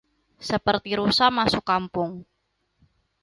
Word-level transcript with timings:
Seperti 0.49 0.91
rusa 0.99 1.25
masuk 1.37 1.61
kampung 1.71 2.11